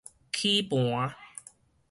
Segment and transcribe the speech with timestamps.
[0.31, 1.13] 齒盤